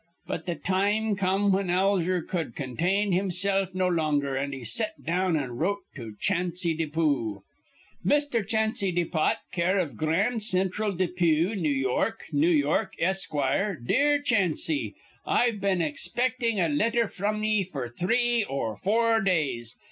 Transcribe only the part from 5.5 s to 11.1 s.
wrote to Chansy Depoo. "'Mr. Chansy Depot, care iv Grand Cintral